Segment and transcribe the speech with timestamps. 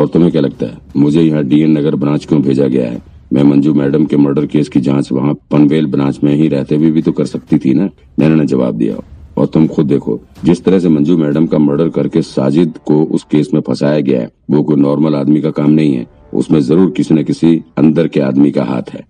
[0.00, 0.78] और तुम्हें क्या लगता है?
[0.96, 3.00] मुझे यहाँ डीएन नगर ब्रांच क्यों भेजा गया है?
[3.32, 6.84] मैं मंजू मैडम के मर्डर केस की जाँच वहाँ पनवेल ब्रांच में ही रहते हुए
[6.84, 7.88] भी भी तो कर सकती थी ना?
[8.18, 8.96] नैना ने जवाब दिया।
[9.38, 13.24] और तुम खुद देखो, जिस तरह से मंजू मैडम का मर्डर करके साजिद को उस
[13.24, 16.90] केस में फंसाया गया है, वो कोई नॉर्मल आदमी का काम नहीं है। उसमें ज़रूर
[16.90, 19.04] किसी न किसी अंदर के आदमी का हाथ है।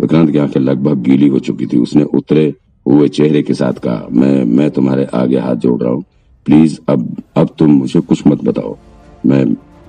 [0.00, 2.52] विक्रांत की आँखें लगभग गीली हो चुकी थी। उसने उतरे
[2.86, 6.04] हुए चेहरे के साथ कहा, मैं मैं तुम्हारे आगे हाथ जोड़ रहा हूँ।
[6.46, 8.76] प्लीज़, अब अब तुम मुझे कुछ मत बताओ।
[9.26, 9.44] मैं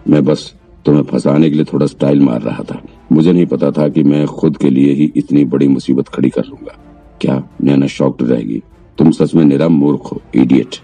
[0.10, 0.54] मैं बस
[0.86, 4.26] तुम्हें फंसाने के लिए थोड़ा स्टाइल मार रहा था। मुझे नहीं पता था कि मैं
[4.28, 6.78] खुद के लिए ही इतनी बड़ी मुसीबत खड़ी कर लूँगा।
[7.22, 8.62] क्या नैना शॉक्ड रहेगी?
[8.98, 10.76] तुम सच में निरा मूर्ख हो इडियट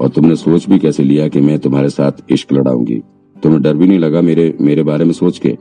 [0.00, 3.00] और तुमने सोच भी कैसे लिया कि मैं तुम्हारे साथ इश्क लड़ाऊँगी?
[3.42, 5.56] तुम्हें डर भी नहीं लगा मेरे मेरे बारे में सोच के?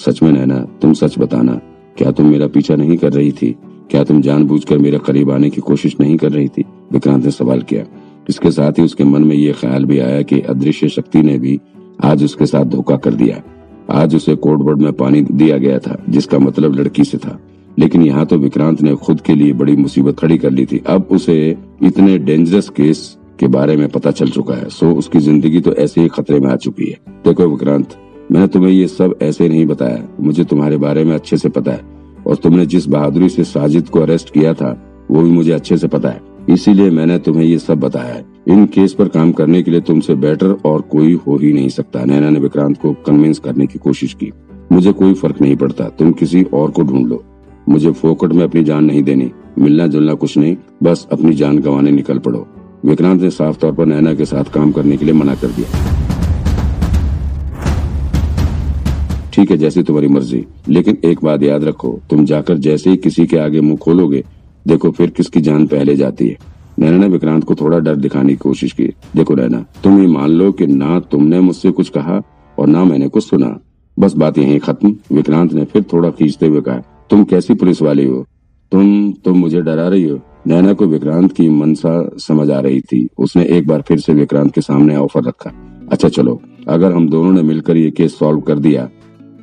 [0.00, 1.60] सच में नैना, तुम सच बताना।
[1.98, 3.56] क्या तुम मेरा पीछा नहीं कर रही थी?
[3.90, 6.64] क्या तुम जानबूझकर मेरे करीब आने की कोशिश नहीं कर रही थी?
[6.92, 7.84] विक्रांत ने सवाल किया।
[8.28, 11.58] इसके साथ ही उसके मन में ये ख्याल भी आया कि अदृश्य शक्ति ने भी
[12.04, 13.42] आज उसके साथ धोखा कर दिया।
[13.92, 17.38] आज उसे कोडवर्ड में पानी दिया गया था, जिसका मतलब लड़की से था।
[17.78, 21.08] लेकिन यहाँ तो विक्रांत ने खुद के लिए बड़ी मुसीबत खड़ी कर ली थी। अब
[21.10, 25.74] उसे इतने डेंजरस केस के बारे में पता चल चुका है सो उसकी ज़िंदगी तो
[25.74, 27.96] ऐसे ही खतरे में आ चुकी है। देखो विक्रांत,
[28.32, 31.84] मैंने तुम्हें ये सब ऐसे नहीं बताया। मुझे तुम्हारे बारे में अच्छे से पता है,
[32.26, 34.76] और तुमने जिस बहादुरी से साजिद को अरेस्ट किया था,
[35.10, 38.66] वो भी मुझे अच्छे से पता है। इसीलिए मैंने तुम्हें ये सब बताया है। इन
[38.66, 42.30] केस पर काम करने के लिए तुमसे बेटर और कोई हो ही नहीं सकता। नैना
[42.30, 44.32] ने विक्रांत को कन्विंस करने की कोशिश की।
[44.72, 47.24] मुझे कोई फ़र्क नहीं पड़ता। तुम किसी और को ढूंढ लो।
[47.68, 51.90] मुझे फोकट में अपनी जान नहीं देनी। मिलना जुलना कुछ नहीं। बस अपनी जान गंवाने
[51.90, 52.48] निकल पड़ो।
[52.84, 56.00] विक्रांत ने साफ़ तौर पर नैना के साथ काम करने के लिए मना कर दिया।
[59.32, 63.26] ठीक है, जैसी तुम्हारी मर्ज़ी। लेकिन एक बात याद रखो। तुम जाकर जैसे ही किसी
[63.26, 64.24] के आगे मुँह खोलोगे
[64.66, 66.36] देखो फिर किसकी जान पहले जाती है।
[66.78, 68.84] नैना ने विक्रांत को थोड़ा डर दिखाने की कोशिश की।
[69.16, 72.20] देखो नैना, तुम ये मान लो कि ना तुमने मुझसे कुछ कहा
[72.58, 73.58] और ना मैंने कुछ सुना।
[73.96, 78.04] बस बात यही खत्म। विक्रांत ने फिर थोड़ा खींचते हुए कहा, तुम कैसी पुलिस वाली
[78.06, 78.24] हो?
[78.72, 80.18] तुम तुम मुझे डरा रही हो?
[80.46, 84.54] नैना को विक्रांत की मनसा समझ आ रही थी। उसने एक बार फिर से विक्रांत
[84.54, 85.50] के सामने ऑफ़र रखा।
[85.92, 88.88] अच्छा चलो, अगर हम दोनों ने मिलकर ये केस सॉल्व कर दिया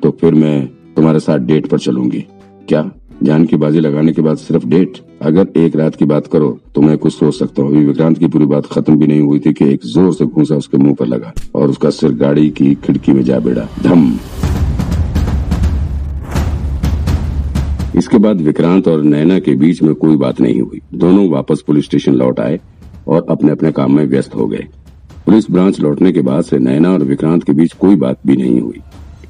[0.04, 2.26] तो फिर मैं तुम्हारे साथ डेट पर चलूँगी।
[2.68, 2.82] क्या?
[3.24, 6.82] जान की बाजी लगाने के बाद सिर्फ़ डेट। अगर एक रात की बात करो तो
[6.82, 9.54] मैं कुछ सोच सकता हूँ। अभी विक्रांत की पूरी बात खत्म भी नहीं हुई थी
[9.54, 13.14] कि एक ज़ोर से घूसा उसके मुँह पर लगा और उसका सिर गाड़ी की खिड़की
[13.14, 14.08] में जा बेड़ा। धम।
[17.98, 21.86] इसके बाद विक्रांत और नैना के बीच में कोई बात नहीं हुई। दोनों वापस पुलिस
[21.86, 22.60] स्टेशन लौट आए
[23.08, 24.68] और अपने अपने काम में व्यस्त हो गए।
[25.26, 28.60] पुलिस ब्रांच लौटने के बाद से नैना और विक्रांत के बीच कोई बात भी नहीं
[28.62, 28.82] हुई।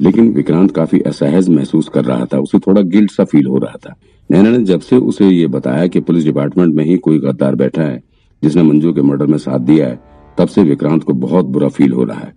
[0.01, 3.77] लेकिन विक्रांत काफ़ी असहज महसूस कर रहा था, उसे थोड़ा गिल्ट सा फील हो रहा
[3.85, 3.93] था।
[4.31, 7.81] नैना ने जब से उसे ये बताया कि पुलिस डिपार्टमेंट में ही कोई गद्दार बैठा
[7.81, 8.01] है,
[8.43, 9.99] जिसने मंजू के मर्डर में साथ दिया है,
[10.37, 12.33] तब से विक्रांत को बहुत बुरा फील हो रहा है।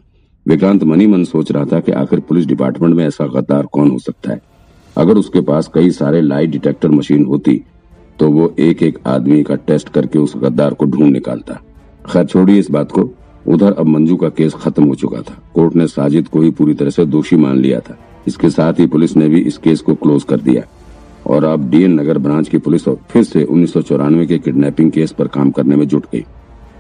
[0.46, 3.98] विक्रांत मनी मन सोच रहा था कि आखिर पुलिस डिपार्टमेंट में ऐसा गद्दार कौन हो
[3.98, 4.40] सकता है।
[4.96, 7.60] अगर उसके पास कई सारे लाई डिटेक्टर मशीन होती
[8.18, 11.54] तो वो एक एक आदमी का टेस्ट करके उस गद्दार को ढूंढ निकालता।
[12.06, 13.02] खैर, छोड़िए इस बात को।
[13.48, 16.74] उधर अब मंजू का केस खत्म हो चुका था। कोर्ट ने साजिद को ही पूरी
[16.74, 19.94] तरह से दोषी मान लिया था। इसके साथ ही पुलिस ने भी इस केस को
[19.94, 20.62] क्लोज कर दिया।
[21.26, 25.12] और अब डीएन नगर ब्रांच की पुलिस फिर से उन्नीस सौ चौरानवे के किडनैपिंग केस
[25.12, 26.24] पर काम करने में जुट गई।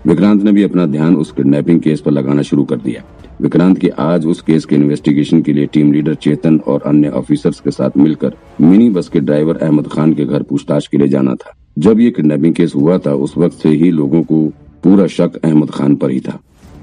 [0.06, 3.02] विक्रांत ने भी अपना ध्यान उस किडनैपिंग केस पर लगाना शुरू कर दिया।
[3.40, 7.60] विक्रांत की आज उस केस के इन्वेस्टिगेशन के लिए टीम लीडर चेतन और अन्य ऑफिसर्स
[7.60, 11.34] के साथ मिलकर मिनी बस के ड्राइवर अहमद खान के घर पूछताछ के लिए जाना
[11.34, 14.52] था। जब ये किडनैपिंग केस हुआ था, उस वक्त से ही लोगों को
[14.84, 16.38] पूरा शक अहमद खान पर ही था।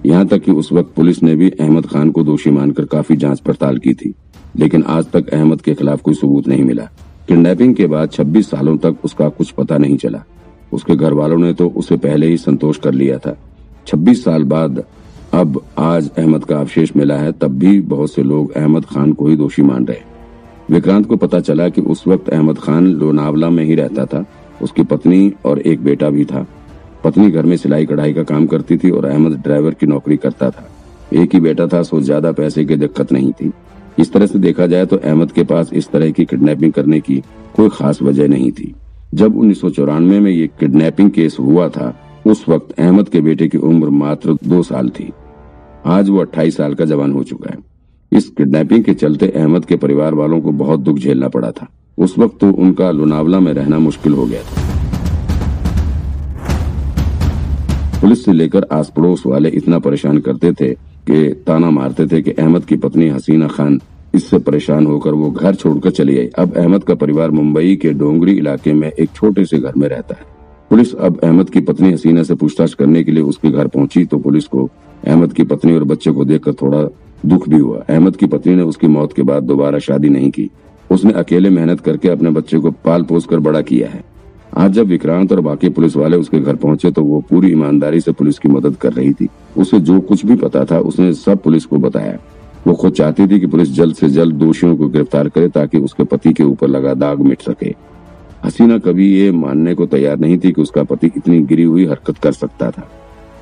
[0.06, 3.40] यहाँ तक कि उस वक्त पुलिस ने भी अहमद खान को दोषी मानकर काफ़ी जाँच
[3.40, 4.13] पड़ताल की थी,
[4.56, 6.84] लेकिन आज तक अहमद के खिलाफ कोई सबूत नहीं मिला।
[7.28, 10.24] किडनैपिंग के बाद 26 सालों तक उसका कुछ पता नहीं चला।
[10.74, 13.35] उसके घर वालों ने तो उसे पहले ही संतोष कर लिया था।
[13.88, 14.84] 26 साल बाद
[15.34, 19.28] अब आज अहमद का अवशेष मिला है, तब भी बहुत से लोग अहमद खान को
[19.28, 20.16] ही दोषी मान रहे
[20.70, 24.26] विक्रांत को पता चला कि उस वक्त अहमद खान लोनावला में ही रहता था।
[24.61, 26.46] उसकी पत्नी और एक बेटा भी था।
[27.08, 30.50] पत्नी घर में सिलाई कढ़ाई का काम करती थी और अहमद ड्राइवर की नौकरी करता
[30.50, 30.70] था।
[31.14, 33.52] एक ही बेटा था, सो ज़्यादा पैसे की दिक्कत नहीं थी।
[34.00, 37.16] इस तरह से देखा जाए तो अहमद के पास इस तरह की किडनैपिंग करने की
[37.56, 38.74] कोई खास वजह नहीं थी।
[39.14, 41.94] जब उन्नीस सौ चौरानवे में ये किडनैपिंग केस हुआ था,
[42.26, 45.12] उस वक्त अहमद के बेटे की उम्र मात्र दो साल थी।
[45.88, 47.58] आज वो अट्ठाईस साल का जवान हो चुका है।
[48.12, 51.68] इस किडनैपिंग के चलते अहमद के परिवार वालों को बहुत दुख झेलना पड़ा था।
[51.98, 54.66] उस वक्त तो उनका लोनावला में रहना मुश्किल हो गया था।
[58.08, 60.68] पुलिस से लेकर आस पड़ोस वाले इतना परेशान करते थे
[61.08, 63.80] कि ताना मारते थे कि अहमद की पत्नी हसीना खान
[64.16, 68.38] इससे परेशान होकर वो घर छोड़कर चली आई अब अहमद का परिवार मुंबई के डोंगरी
[68.38, 70.26] इलाके में एक छोटे से घर में रहता है।
[70.72, 74.18] पुलिस अब अहमद की पत्नी हसीना से पूछताछ करने के लिए उसके घर पहुँची तो
[74.18, 74.70] पुलिस को
[75.04, 76.84] अहमद की पत्नी और बच्चे को देखकर थोड़ा
[77.26, 80.50] दुख भी हुआ। अहमद की पत्नी ने उसकी मौत के बाद दोबारा शादी नहीं की।
[80.90, 84.04] उसने अकेले मेहनत करके अपने बच्चे को पाल पोस कर बड़ा किया है।
[84.58, 88.12] आज जब विक्रांत और बाकी पुलिस वाले उसके घर पहुँचे तो वो पूरी ईमानदारी से
[88.12, 89.28] पुलिस की मदद कर रही थी।
[89.58, 92.18] उसे जो कुछ भी पता था, उसने सब पुलिस को बताया।
[92.68, 96.04] वो खुद चाहती थी कि पुलिस जल्द से जल्द दोषियों को गिरफ़्तार करे ताकि उसके
[96.04, 97.76] पति के ऊपर लगा दाग मिट सके।
[98.46, 102.18] हसीना कभी ये मानने को तैयार नहीं थी कि उसका पति इतनी गिरी हुई हरकत
[102.18, 102.90] कर सकता था।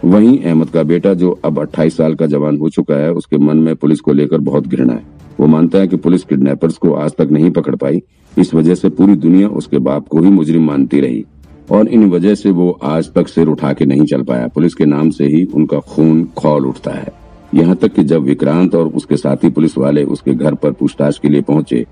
[0.05, 3.57] वहीं अहमद का बेटा, जो अब 28 साल का जवान हो चुका है, उसके मन
[3.57, 7.15] में पुलिस को लेकर बहुत घृणा है। वो मानता है कि पुलिस किडनैपर्स को आज
[7.17, 8.01] तक नहीं पकड़ पाई।
[8.33, 11.23] इस वजह से पूरी दुनिया उसके बाप को ही मुजरिम मानती रही।
[11.71, 14.85] और इन वजह से वो आज तक सिर उठा के नहीं चल पाया। पुलिस के
[14.85, 17.11] नाम से ही उनका खून खौल उठता है।
[17.53, 21.29] यहाँ तक कि जब विक्रांत और उसके साथी पुलिस वाले उसके घर पर पूछताछ के
[21.29, 21.85] लिए पहुँचे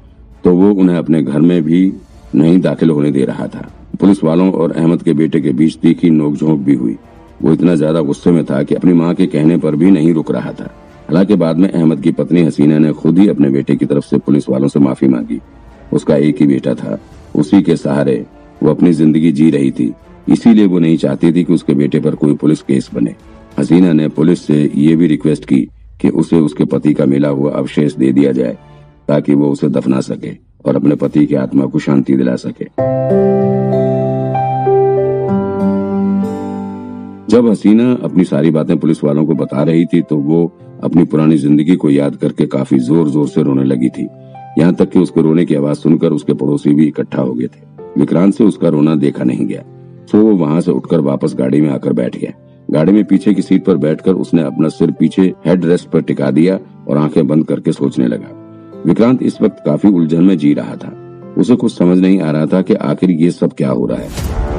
[0.44, 1.92] तो वो उन्हें अपने घर में भी
[2.36, 3.68] नहीं दाखिल होने दे रहा था।
[4.00, 6.96] पुलिस वालों और अहमद के बेटे के बीच तीखी नोकझोंक भी हुई।
[7.42, 10.32] वो इतना ज़्यादा गुस्से में था कि अपनी माँ के कहने पर भी नहीं रुक
[10.32, 10.70] रहा था।
[11.14, 14.18] हालाँकि बाद में अहमद की पत्नी हसीना ने खुद ही अपने बेटे की तरफ़ से
[14.18, 15.40] पुलिस वालों से माफ़ी मांगी।
[15.94, 16.98] उसका एक ही बेटा था।
[17.36, 18.16] उसी के सहारे
[18.64, 19.94] वो अपनी ज़िंदगी जी रही थी।
[20.30, 23.16] इसीलिए वो नहीं चाहती थी कि उसके बेटे पर कोई पुलिस केस बने।
[23.60, 25.62] हसीना ने पुलिस से ये भी रिक्वेस्ट की
[26.02, 28.58] कि उसे उसके पति का मिला हुआ अवशेष दे दिया जाए,
[29.08, 32.66] ताकि वो उसे दफना सके और अपने पति की आत्मा को शांति दिला सके।
[37.34, 40.42] जब हसीना अपनी सारी बातें पुलिस वालों को बता रही थी तो वो
[40.84, 44.04] अपनी पुरानी ज़िंदगी को याद करके काफ़ी ज़ोर ज़ोर से रोने लगी थी।
[44.60, 48.00] यहाँ तक कि उसके रोने की आवाज़ सुनकर उसके पड़ोसी भी इकट्ठा हो गए थे।
[48.00, 49.62] विक्रांत से उसका रोना देखा नहीं गया
[50.12, 52.32] तो वो वहाँ से उठकर वापस गाड़ी में आकर बैठ गया।
[52.70, 56.32] गाड़ी में पीछे की सीट पर बैठकर उसने अपना सिर पीछे हेड रेस्ट पर टिका
[56.32, 60.76] दिया और आँखें बंद करके सोचने लगा। विक्रांत इस वक्त काफ़ी उलझन में जी रहा
[60.76, 60.96] था।
[61.38, 64.53] उसे कुछ समझ नहीं आ रहा था कि आखिर ये सब क्या हो रहा है।